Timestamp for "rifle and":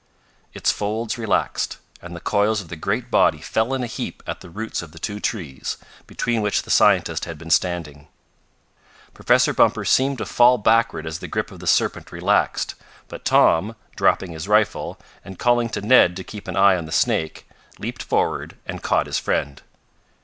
14.47-15.37